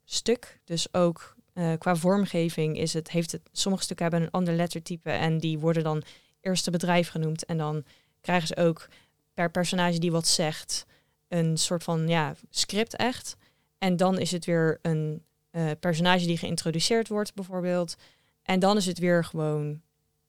[0.05, 0.59] theaterstuk.
[0.63, 5.09] Dus ook eh, qua vormgeving is het, heeft het, sommige stukken hebben een ander lettertype
[5.09, 6.03] en die worden dan
[6.41, 7.45] eerste bedrijf genoemd.
[7.45, 7.83] En dan
[8.21, 8.87] krijgen ze ook
[9.33, 10.85] per personage die wat zegt
[11.27, 13.35] een soort van ja, script echt.
[13.77, 17.95] En dan is het weer een eh, personage die geïntroduceerd wordt bijvoorbeeld.
[18.43, 19.81] En dan is het weer gewoon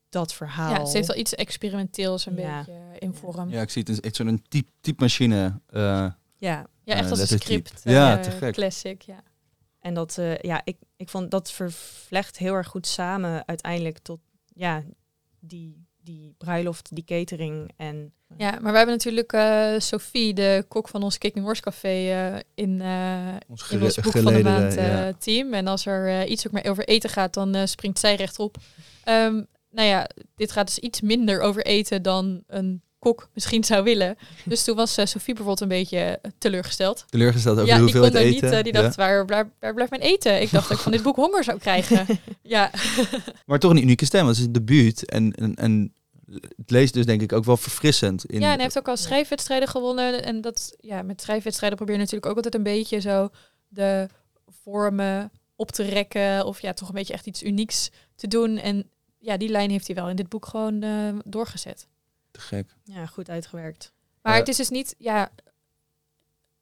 [0.09, 0.71] dat verhaal.
[0.71, 2.59] Ja, ze heeft wel iets experimenteels een Ja.
[2.59, 3.49] beetje in vorm.
[3.51, 5.61] Ja, ik zie het is echt zo'n typ, typemachine.
[5.67, 5.81] eh
[6.39, 7.81] Ja, Ja, echt als een script.
[7.85, 8.55] Ja, te gek.
[8.55, 9.23] Classic, ja.
[9.87, 14.21] En dat, eh, ja, ik, ik vond dat vervlecht heel erg goed samen uiteindelijk tot
[14.55, 14.83] ja,
[15.41, 20.89] die, die bruiloft, die catering en Ja, maar we hebben natuurlijk eh, Sophie, de kok
[20.89, 24.77] van ons Kicking Horse Café, eh, in, eh, ons in ons boek van de maand
[24.77, 25.13] eh, ja.
[25.13, 25.55] team.
[25.55, 28.57] En als er eh, iets ook maar over eten gaat, dan eh, springt zij rechtop.
[29.05, 33.85] Ehm nou ja, dit gaat dus iets minder over eten dan een kok misschien zou
[33.85, 34.17] willen.
[34.45, 37.05] Dus toen was eh, Sophie bijvoorbeeld een beetje eh, teleurgesteld.
[37.09, 38.31] Teleurgesteld over ja, de er eten.
[38.31, 38.43] niet.
[38.43, 38.83] eh, die ja.
[38.83, 40.41] dacht, waar, waar, waar blijft mijn eten?
[40.41, 42.07] Ik dacht dat ik van dit boek honger zou krijgen.
[42.43, 42.71] ja.
[43.47, 45.05] Maar toch een unieke stem, want het is een debuut.
[45.05, 45.95] En, en, en
[46.57, 48.25] het leest dus denk ik ook wel verfrissend.
[48.25, 50.25] In, Ja, en hij heeft ook al schrijfwedstrijden gewonnen.
[50.25, 53.29] En dat, ja, met schrijfwedstrijden probeer je natuurlijk ook altijd een beetje zo
[53.69, 54.09] de
[54.63, 56.47] vormen op te rekken.
[56.47, 58.59] Of ja, toch een beetje echt iets unieks te doen.
[58.59, 60.85] En ja, die lijn heeft hij wel in dit boek gewoon
[61.25, 61.87] doorgezet.
[62.37, 62.75] Te gek.
[62.85, 63.93] ja, goed uitgewerkt.
[64.23, 64.39] Maar Ja.
[64.39, 65.31] het is dus niet, ja,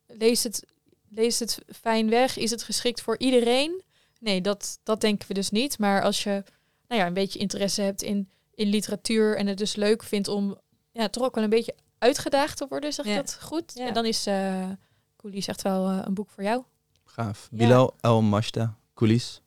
[0.06, 0.64] lees het,
[1.08, 2.36] lees het fijn weg.
[2.36, 3.82] Is het geschikt voor iedereen?
[4.20, 5.78] Nee, dat, dat denken we dus niet.
[5.78, 6.42] Maar als je
[6.88, 10.58] nou ja, een beetje interesse hebt in, in literatuur en het dus leuk vindt om
[10.92, 13.16] ja, toch ook wel een beetje uitgedaagd te worden, zeg Ja.
[13.16, 13.72] dat goed?
[13.74, 13.86] Ja.
[13.86, 13.92] Ja.
[13.92, 14.68] dan is uh,
[15.16, 16.64] Coulis echt wel eh, een boek voor jou.
[17.04, 17.48] Gaaf.
[17.50, 17.56] Ja.
[17.56, 19.40] Bilal El Mashta, Coulis.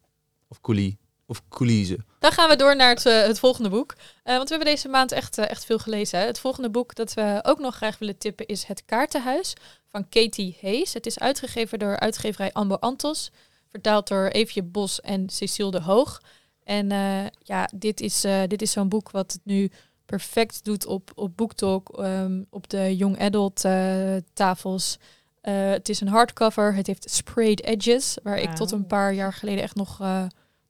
[0.48, 0.94] Of Coulis.
[1.28, 1.98] Of Coulise.
[2.20, 3.96] Dan gaan we door naar het, eh, het volgende boek.
[4.24, 6.20] Eh, want we hebben deze maand echt, eh, echt veel gelezen.
[6.20, 6.26] Hè.
[6.26, 9.54] Het volgende boek dat we ook nog graag willen tippen is Het Kaartenhuis
[9.92, 10.94] van Katie Hayes.
[10.94, 13.32] Het is uitgegeven door uitgeverij Ambo Antos.
[13.70, 16.22] Vertaald door Eefje Bos en Cecile de Hoog.
[16.64, 19.72] En eh, ja, dit is, eh, dit is zo'n boek wat het nu
[20.06, 24.98] perfect doet op, op BookTalk, ehm, op de young adult eh, tafels.
[25.42, 26.76] Eh, het is een hardcover.
[26.76, 30.26] Het heeft sprayed edges, waar ik tot een paar jaar geleden echt nog, eh,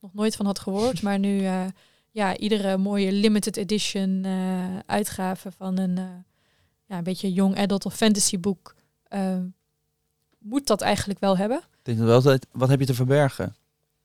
[0.07, 1.01] nog nooit van had gehoord.
[1.01, 1.65] Maar nu, eh,
[2.11, 6.03] ja, iedere mooie limited edition eh, uitgave van een, eh,
[6.85, 8.75] ja, een beetje young adult of fantasy boek
[10.39, 11.57] moet dat eigenlijk wel hebben.
[11.57, 13.55] Ik denk wel wat heb je te verbergen?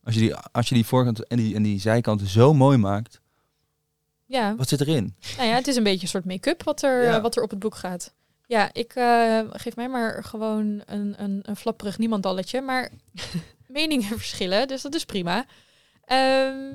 [0.04, 3.20] Als je die, als je die voorkant en die, en die zijkanten zo mooi maakt,
[4.26, 5.14] Ja, wat zit erin?
[5.36, 7.20] nou ja, het is een beetje een soort make-up wat er, Ja.
[7.20, 8.14] wat er op het boek gaat.
[8.46, 8.92] Ja, ik
[9.50, 12.60] geef mij maar gewoon een, een, een flapperig niemandalletje.
[12.60, 12.90] Maar
[13.72, 15.46] meningen verschillen, dus dat is prima.
[16.04, 16.74] Ehm,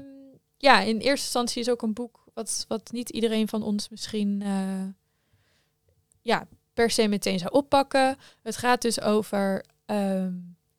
[0.57, 4.41] ja, in eerste instantie is ook een boek wat, wat niet iedereen van ons misschien
[4.41, 4.85] eh,
[6.21, 8.17] ja, per se meteen zou oppakken.
[8.41, 10.33] Het gaat dus over ehm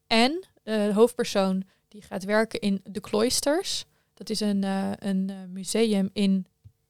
[0.07, 3.85] Anne, de hoofdpersoon, die gaat werken in de Cloisters.
[4.15, 6.47] Dat is een, eh, een eh, museum in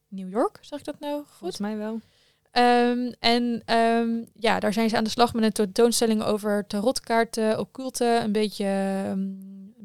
[0.08, 1.36] New York, zeg ik dat nou goed?
[1.36, 2.00] Volgens mij wel.
[2.50, 3.62] Ehm, en
[4.34, 8.66] ja, daar zijn ze aan de slag met een tentoonstelling over tarotkaarten, occulte, een beetje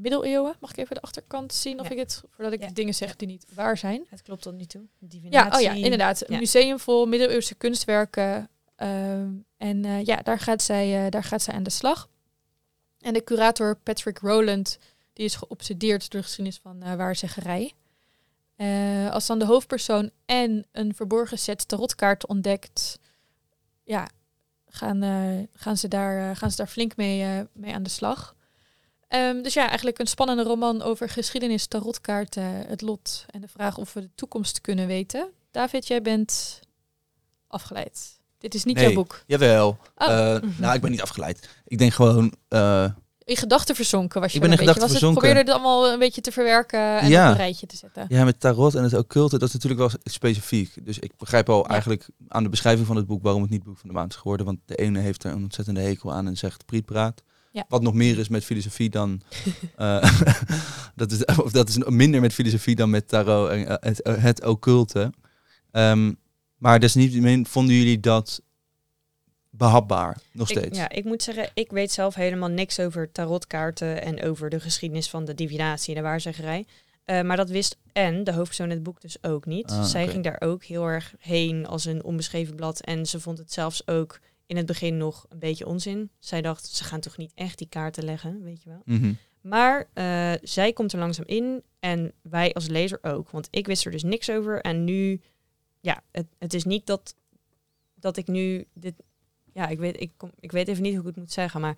[0.04, 0.56] middeleeuwen.
[0.60, 1.92] Mag ik even de achterkant zien of Ja.
[1.92, 2.70] ik het, voordat ik Ja.
[2.74, 4.06] dingen zeg die niet waar zijn?
[4.10, 4.82] Het klopt tot nu toe.
[5.00, 5.68] Ja, Divinatie.
[5.70, 6.22] oh ja, inderdaad.
[6.28, 6.40] Een Ja.
[6.40, 8.50] museum vol middeleeuwse kunstwerken.
[8.76, 12.10] Ehm, en eh, ja, daar gaat, zij, eh, daar gaat zij aan de slag.
[13.00, 14.78] En de curator Patrick Rowland,
[15.14, 17.74] die is geobsedeerd door de geschiedenis van eh waarzeggerij.
[19.12, 23.00] Als dan de hoofdpersoon en een verborgen set tarotkaarten ontdekt,
[23.84, 24.08] ja,
[24.68, 25.02] gaan,
[25.54, 28.36] gaan, ze, daar, gaan ze daar flink mee, mee aan de slag.
[29.14, 33.78] Ehm, dus ja, eigenlijk een spannende roman over geschiedenis, tarotkaarten, het lot en de vraag
[33.78, 35.28] of we de toekomst kunnen weten.
[35.52, 36.60] David, jij bent
[37.48, 38.20] afgeleid.
[38.38, 38.86] Dit is niet Nee.
[38.86, 39.24] jouw boek.
[39.28, 39.68] Jawel.
[39.98, 40.08] Oh.
[40.36, 41.50] Eh, nou, ik ben niet afgeleid.
[41.66, 42.86] Ik denk gewoon, eh,
[43.24, 44.82] In gedachten verzonken was je Ik wel ben in een beetje.
[44.82, 45.22] gedachten Was het, verzonken.
[45.22, 47.26] probeerde het allemaal een beetje te verwerken en Ja.
[47.26, 48.06] op een rijtje te zetten.
[48.10, 50.86] ja, met tarot en het occulte, dat is natuurlijk wel specifiek.
[50.86, 51.68] Dus ik begrijp al Ja.
[51.70, 54.18] eigenlijk aan de beschrijving van het boek waarom het niet boek van de maand is
[54.18, 54.46] geworden.
[54.46, 57.24] Want de ene heeft er een ontzettende hekel aan en zegt prietpraat.
[57.54, 57.66] Ja.
[57.68, 59.22] Wat nog meer is met filosofie dan...
[59.76, 60.22] eh,
[60.96, 64.24] dat, is, of dat is minder met filosofie dan met tarot en eh, het, eh,
[64.24, 65.14] het occulte.
[65.72, 66.14] Ehm,
[66.58, 68.42] maar desniettemin vonden jullie dat
[69.50, 70.78] behapbaar, nog Ik, steeds?
[70.78, 75.10] ja, ik moet zeggen, ik weet zelf helemaal niks over tarotkaarten en over de geschiedenis
[75.10, 76.66] van de divinatie en de waarzeggerij.
[77.06, 79.70] Maar dat wist en de hoofdpersoon in het boek dus ook niet.
[79.70, 82.80] Ah, Zij ging daar ook heel erg heen als een onbeschreven blad.
[82.80, 86.10] En ze vond het zelfs ook in het begin nog een beetje onzin.
[86.20, 88.82] Zij dacht, ze gaan toch niet echt die kaarten leggen, weet je wel.
[88.86, 89.14] Mhm.
[89.42, 93.30] Maar eh, zij komt er langzaam in en wij als lezer ook.
[93.30, 94.62] Want ik wist er dus niks over.
[94.62, 95.22] En nu,
[95.82, 97.16] ja, het, het is niet dat,
[97.96, 98.94] dat ik nu dit...
[99.54, 101.78] Ja, ik weet, ik, kom, ik weet even niet hoe ik het moet zeggen, maar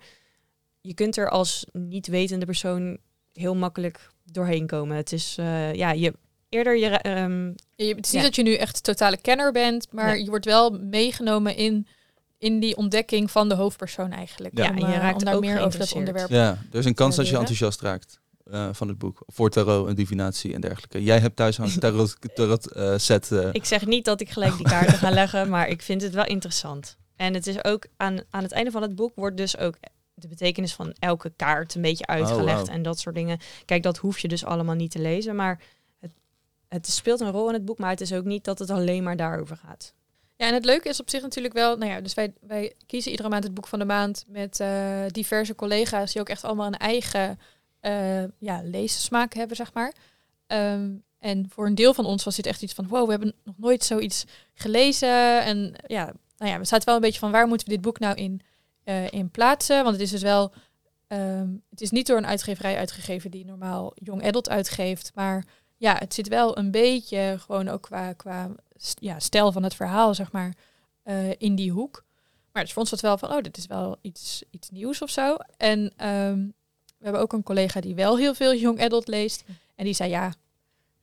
[0.80, 2.98] je kunt er als niet wetende persoon
[3.32, 4.96] heel makkelijk doorheen komen.
[4.96, 6.12] Het is, eh, ja, je
[6.48, 6.86] eerder je...
[6.88, 8.16] ehm, Je, het is Ja.
[8.16, 10.22] niet dat je nu echt totale kenner bent, maar Nee.
[10.24, 11.86] je wordt wel meegenomen in,
[12.38, 14.58] in die ontdekking van de hoofdpersoon eigenlijk.
[14.58, 14.68] Ja.
[14.70, 16.30] om, en je eh, raakt om daar ook meer over dat geïnteresseerd.
[16.30, 16.58] onderwerp.
[16.60, 18.20] Ja, er is een kans dat je enthousiast raakt
[18.50, 19.22] eh, van het boek.
[19.26, 21.02] Voor tarot en divinatie en dergelijke.
[21.02, 23.32] Jij hebt thuis een tarot, tarot eh, set.
[23.32, 26.14] eh, Ik zeg niet dat ik gelijk die kaarten ga leggen, maar ik vind het
[26.14, 26.96] wel interessant.
[27.16, 29.76] En het is ook aan, aan het einde van het boek wordt dus ook
[30.14, 32.74] de betekenis van elke kaart een beetje uitgelegd wauw.
[32.74, 33.38] en dat soort dingen.
[33.64, 35.60] Kijk, dat hoef je dus allemaal niet te lezen, maar
[36.00, 36.10] het,
[36.68, 39.02] het speelt een rol in het boek, maar het is ook niet dat het alleen
[39.02, 39.94] maar daarover gaat.
[40.36, 43.10] Ja, en het leuke is op zich natuurlijk wel, nou ja, dus wij, wij kiezen
[43.10, 46.66] iedere maand het boek van de maand met eh, diverse collega's die ook echt allemaal
[46.66, 47.38] een eigen
[47.80, 49.94] eh ja, leessmaak hebben, zeg maar.
[50.46, 53.34] Ehm, en voor een deel van ons was dit echt iets van, wow, we hebben
[53.44, 55.42] nog nooit zoiets gelezen.
[55.44, 57.98] En ja, nou ja, we zaten wel een beetje van, waar moeten we dit boek
[57.98, 58.40] nou in,
[58.84, 59.82] eh, in plaatsen?
[59.82, 60.52] Want het is dus wel,
[61.06, 65.44] ehm, het is niet door een uitgeverij uitgegeven die normaal Young Adult uitgeeft, maar
[65.76, 68.54] ja, het zit wel een beetje gewoon ook qua, qua
[69.00, 70.54] ja, stijl van het verhaal, zeg maar,
[71.02, 72.04] eh, in die hoek.
[72.52, 75.02] Maar dus voor ons was het wel van, oh, dit is wel iets, iets nieuws
[75.02, 75.36] of zo.
[75.56, 76.38] En ehm,
[76.98, 79.44] we hebben ook een collega die wel heel veel young adult leest.
[79.74, 80.34] En die zei, ja,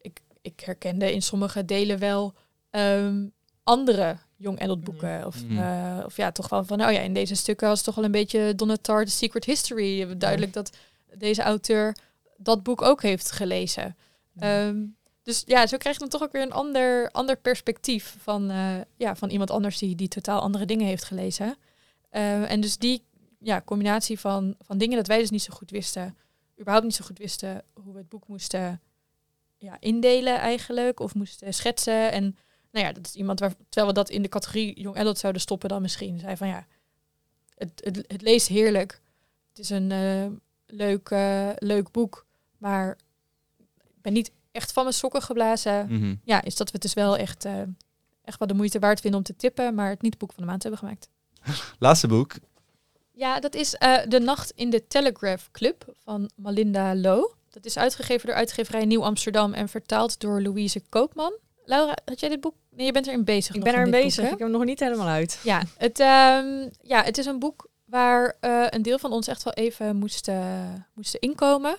[0.02, 2.34] ik, ik herkende in sommige delen wel
[2.70, 3.28] ehm,
[3.64, 5.26] andere young adult boeken.
[5.26, 5.58] Of, Mhm.
[5.60, 8.04] eh, of ja, toch wel van, oh ja, in deze stukken was het toch wel
[8.06, 10.18] een beetje Donatar, The Secret History.
[10.18, 10.78] Duidelijk dat
[11.18, 11.96] deze auteur
[12.38, 13.96] dat boek ook heeft gelezen.
[14.40, 14.84] Ehm,
[15.24, 18.76] dus ja, zo krijg je dan toch ook weer een ander, ander perspectief van, eh,
[18.98, 21.58] ja, van iemand anders die, die totaal andere dingen heeft gelezen.
[22.10, 23.04] Eh, en dus die
[23.40, 26.18] ja, combinatie van, van dingen dat wij dus niet zo goed wisten,
[26.60, 28.82] überhaupt niet zo goed wisten hoe we het boek moesten
[29.58, 32.12] ja, indelen eigenlijk, of moesten schetsen.
[32.12, 32.38] En
[32.72, 35.42] nou ja, dat is iemand waar, terwijl we dat in de categorie Young Adult zouden
[35.42, 36.68] stoppen dan misschien, zei van ja,
[37.56, 39.02] het, het, het leest heerlijk.
[39.50, 40.26] Het is een eh,
[40.66, 41.10] leuk,
[41.58, 42.26] leuk boek,
[42.58, 42.98] maar
[43.96, 45.86] ik ben niet echt van mijn sokken geblazen.
[45.90, 46.16] mhm.
[46.24, 47.62] Ja, is dat we het dus wel echt, eh,
[48.24, 50.50] echt wel de moeite waard vinden om te tippen, maar het niet boek van de
[50.50, 51.10] maand hebben gemaakt.
[51.80, 52.34] Laatste boek.
[53.12, 57.34] Ja, dat is eh, De Nacht in de Telegraph Club van Malinda Lo.
[57.50, 61.34] Dat is uitgegeven door uitgeverij Nieuw Amsterdam en vertaald door Louise Koopman.
[61.66, 62.56] Laura, had jij dit boek?
[62.70, 63.56] Nee, je bent erin bezig.
[63.56, 65.08] Ik nog ben er in mee dit bezig, boek, ik heb hem nog niet helemaal
[65.08, 65.40] uit.
[65.44, 69.44] Ja, het, ehm, ja, het is een boek waar eh, een deel van ons echt
[69.44, 71.76] wel even moesten, moesten inkomen.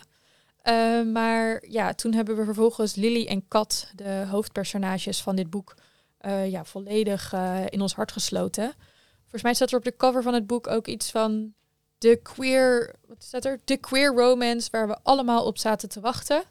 [0.65, 5.75] Eh, maar ja, toen hebben we vervolgens Lily en Kat, de hoofdpersonages van dit boek,
[6.19, 8.75] eh, ja, volledig eh, in ons hart gesloten.
[9.21, 11.55] Volgens mij staat er op de cover van het boek ook iets van
[11.99, 13.61] de queer, wat staat er?
[13.65, 16.43] De queer romance waar we allemaal op zaten te wachten.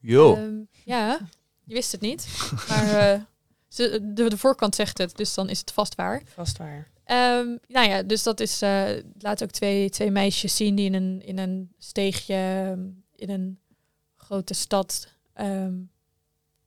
[0.00, 0.34] Yo.
[0.34, 1.18] Ehm, ja,
[1.64, 2.26] je wist het niet.
[2.68, 3.20] Maar eh,
[3.68, 6.22] ze, de, de voorkant zegt het, dus dan is het vast waar.
[6.24, 6.88] Vast waar.
[7.04, 8.62] Ehm, nou ja, dus dat is.
[8.62, 12.80] eh laat ook twee, twee meisjes zien die in een, in een steegje ehm,
[13.20, 13.58] in een
[14.16, 15.08] grote stad.
[15.32, 15.74] ehm,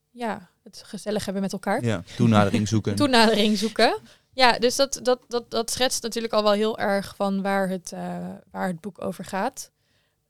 [0.09, 1.83] ja, het gezellig hebben met elkaar.
[1.83, 2.95] ja, toenadering zoeken.
[3.03, 3.99] Toenadering zoeken.
[4.33, 7.91] Ja, dus dat, dat, dat, dat schetst natuurlijk al wel heel erg van waar het,
[7.91, 9.71] eh, waar het boek over gaat.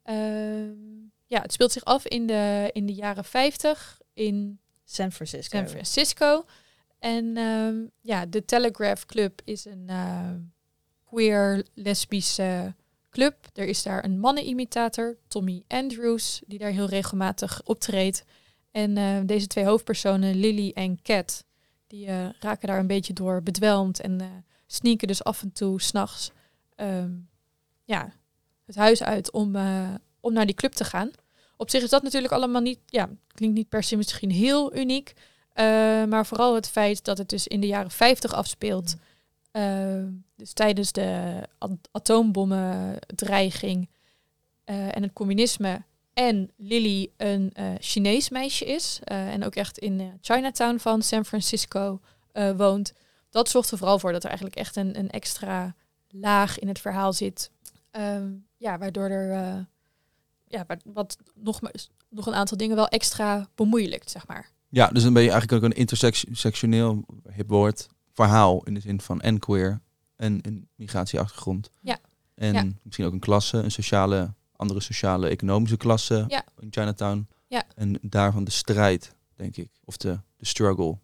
[0.04, 0.72] Ehm,
[1.28, 5.58] ja, het speelt zich af in de, in de jaren 50 in San Francisco.
[5.58, 6.46] San Francisco.
[7.00, 10.30] En ehm, ja, de Telegraph Club is een eh,
[11.06, 12.76] queer lesbische
[13.14, 13.36] club.
[13.54, 18.24] Er is daar een mannenimitator, Tommy Andrews, die daar heel regelmatig optreedt.
[18.72, 21.44] En eh, deze twee hoofdpersonen, Lily en Cat,
[21.88, 24.28] die eh, raken daar een beetje door bedwelmd en eh
[24.68, 26.32] sneaken dus af en toe s'nachts
[26.76, 27.12] ehm
[27.84, 28.14] ja,
[28.66, 29.56] het huis uit om,
[30.20, 31.12] om naar die club te gaan.
[31.58, 35.14] Op zich is dat natuurlijk allemaal niet, ja, klinkt niet per se misschien heel uniek.
[36.10, 38.96] maar vooral het feit dat het dus in de jaren 50 afspeelt.
[39.54, 40.04] Eh,
[40.36, 43.90] dus tijdens de at- atoombommendreiging
[44.64, 45.84] eh, en het communisme.
[46.14, 49.00] En Lily een eh, Chinees meisje is.
[49.04, 52.00] eh, en ook echt in Chinatown van San Francisco
[52.58, 52.94] woont.
[53.30, 55.76] Dat zorgt er vooral voor dat er eigenlijk echt een, een extra
[56.10, 57.52] laag in het verhaal zit.
[57.92, 59.68] Ehm, ja, waardoor er
[60.48, 61.60] ja, wa- wat nog,
[62.10, 64.50] nog een aantal dingen wel extra bemoeilijkt, zeg maar.
[64.70, 69.02] Ja, dus dan ben je eigenlijk ook een intersectioneel hip woord verhaal in de zin
[69.02, 69.82] van en queer
[70.16, 71.70] en een migratieachtergrond.
[71.82, 71.98] Ja.
[72.36, 72.68] En Ja.
[72.84, 76.44] misschien ook een klasse, een sociale, andere sociale, economische klasse Ja.
[76.60, 77.28] in Chinatown.
[77.48, 77.64] Ja.
[77.76, 79.70] En daarvan de strijd, denk ik.
[79.86, 80.98] Of de, de struggle.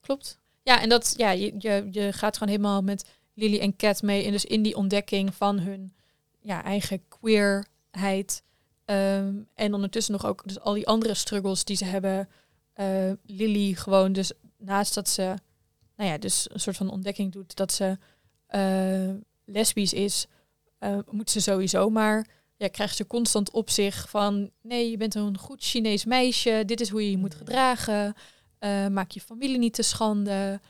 [0.00, 0.38] Klopt.
[0.62, 4.24] Ja, en dat, ja, je, je, je gaat gewoon helemaal met Lily en Cat mee.
[4.24, 5.94] En dus in die ontdekking van hun
[6.40, 8.42] ja, eigen queerheid.
[8.84, 12.28] Ehm, en ondertussen nog ook dus al die andere struggles die ze hebben.
[12.72, 15.34] Eh, Lily gewoon dus naast dat ze,
[15.96, 17.98] nou ja, dus een soort van ontdekking doet dat ze
[18.46, 19.10] eh,
[19.44, 20.26] lesbisch is,
[20.78, 22.26] eh, moet ze sowieso maar,
[22.56, 26.80] ja, krijgt ze constant op zich van, nee, je bent een goed Chinees meisje, dit
[26.80, 28.14] is hoe je je moet gedragen,
[28.58, 30.60] eh, maak je familie niet te schande.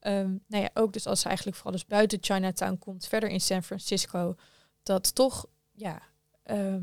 [0.00, 3.40] Ehm, nou ja, ook dus als ze eigenlijk vooral dus buiten Chinatown komt, verder in
[3.40, 4.36] San Francisco,
[4.82, 6.02] dat toch, ja,
[6.42, 6.82] ehm,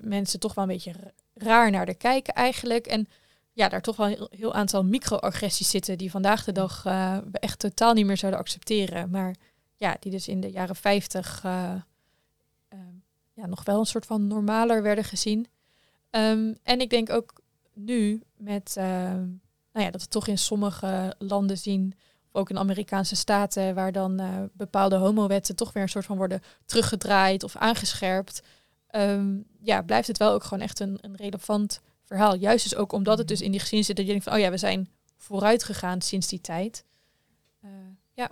[0.00, 0.94] mensen toch wel een beetje
[1.34, 2.86] raar naar de kijken eigenlijk.
[2.86, 3.08] En
[3.54, 7.16] ja, daar toch wel een heel, heel aantal microagressies zitten die vandaag de dag eh,
[7.30, 9.10] we echt totaal niet meer zouden accepteren.
[9.10, 9.34] Maar
[9.76, 11.74] ja, die dus in de jaren 50 eh,
[12.68, 12.78] eh,
[13.32, 15.46] ja, nog wel een soort van normaler werden gezien.
[16.10, 17.32] Ehm, en ik denk ook
[17.72, 19.26] nu met, ehm,
[19.72, 21.94] nou ja, dat we toch in sommige landen zien,
[22.32, 26.16] of ook in Amerikaanse staten, waar dan eh, bepaalde homowetten toch weer een soort van
[26.16, 28.42] worden teruggedraaid of aangescherpt.
[28.86, 32.34] Ehm, ja, blijft het wel ook gewoon echt een, een relevant verhaal.
[32.36, 34.40] Juist dus ook omdat het dus in die geschiedenis zit dat je denkt van, oh
[34.40, 36.84] ja, we zijn vooruit gegaan sinds die tijd.
[37.60, 37.70] Eh,
[38.14, 38.30] ja,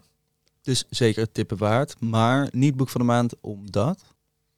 [0.63, 2.01] Dus zeker het tippen waard.
[2.01, 4.03] Maar niet boek van de maand omdat.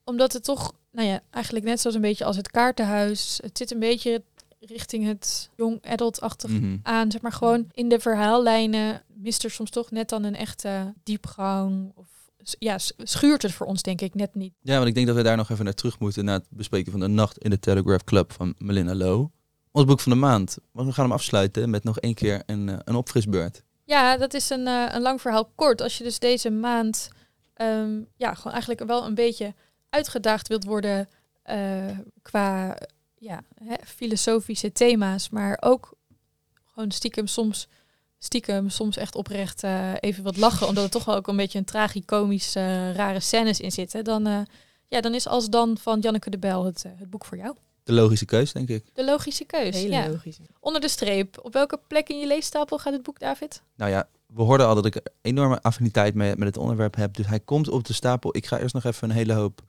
[0.03, 3.71] omdat het toch, nou ja, eigenlijk net zoals een beetje als het kaartenhuis, het zit
[3.71, 4.23] een beetje
[4.59, 6.77] richting het jong adult-achtig Mhm.
[6.83, 10.93] aan, zeg maar gewoon in de verhaallijnen mist er soms toch net dan een echte
[11.03, 12.07] diepgang of
[12.59, 14.53] ja, schuurt het voor ons denk ik net niet.
[14.61, 16.25] Ja, want ik denk dat we daar nog even naar terug moeten.
[16.25, 19.27] Naar het bespreken van de nacht in de Telegraph Club van Melinda Low.
[19.71, 20.57] Ons boek van de maand.
[20.71, 23.63] Want we gaan hem afsluiten met nog één keer een, eh, een opfrisbeurt.
[23.83, 25.81] Ja, dat is een, eh, een lang verhaal kort.
[25.81, 27.09] Als je dus deze maand
[27.53, 29.53] ehm, ja, gewoon eigenlijk wel een beetje
[29.89, 31.09] uitgedaagd wilt worden
[31.43, 32.77] eh, qua
[33.17, 35.93] ja, hè, filosofische thema's, maar ook
[36.65, 37.67] gewoon stiekem soms,
[38.25, 41.57] stiekem soms echt oprecht eh, even wat lachen, omdat er toch wel ook een beetje
[41.57, 44.39] een tragicomisch eh, rare scènes in zitten, dan, eh,
[44.87, 47.55] ja, dan is als dan van Janneke de Bel het, het boek voor jou.
[47.83, 48.85] De logische keus, denk ik.
[48.93, 49.75] De logische keus.
[49.75, 50.09] Hele ja.
[50.09, 50.37] logisch.
[50.59, 51.39] Onder de streep.
[51.41, 53.61] Op welke plek in je leestapel gaat het boek, David?
[53.75, 57.15] Nou ja, we hoorden al dat ik een enorme affiniteit met, met het onderwerp heb.
[57.15, 58.37] Dus hij komt op de stapel.
[58.37, 59.61] Ik ga eerst nog even een hele hoop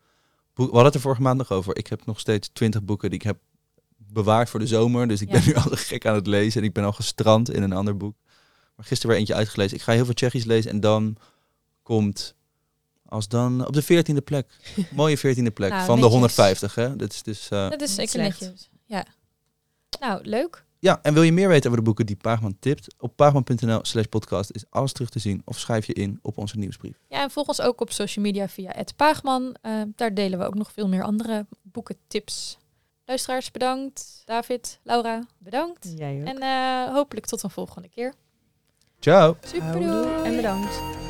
[0.54, 0.74] boeken.
[0.74, 1.76] We hadden het er vorige maand nog over.
[1.76, 3.38] Ik heb nog steeds twintig boeken die ik heb
[3.96, 5.08] bewaard voor de zomer.
[5.08, 5.34] Dus ik Ja.
[5.34, 6.60] ben nu al gek aan het lezen.
[6.60, 8.16] En ik ben al gestrand in een ander boek.
[8.76, 9.76] Maar gisteren weer eentje uitgelezen.
[9.76, 10.70] Ik ga heel veel Tsjechisch lezen.
[10.70, 11.16] En dan
[11.82, 12.34] komt
[13.08, 14.46] als dan op de veertiende plek.
[14.90, 16.12] Mooie veertiende plek Nou, van de netjes.
[16.12, 16.74] 150.
[16.74, 16.96] Hè?
[16.96, 17.48] Dat is dus...
[17.48, 18.68] eh, Dat is zeker netjes.
[18.84, 19.04] Ja.
[20.00, 20.64] Nou, leuk.
[20.78, 22.94] Ja, en wil je meer weten over de boeken die Paagman tipt?
[22.98, 25.42] Op paagman.nl slash podcast is alles terug te zien.
[25.44, 26.96] Of schrijf je in op onze nieuwsbrief.
[27.08, 29.56] Ja, en volg ons ook op social media via Paagman.
[29.60, 32.58] Eh, daar delen we ook nog veel meer andere boekentips.
[33.04, 34.22] Luisteraars, bedankt.
[34.24, 35.92] David, Laura, bedankt.
[35.96, 36.26] Jij ook.
[36.26, 38.14] En eh, hopelijk tot een volgende keer.
[39.00, 39.36] Ciao!
[39.44, 39.82] Super
[40.24, 41.05] en bedankt.